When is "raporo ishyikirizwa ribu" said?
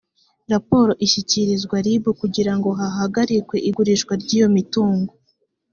0.51-2.09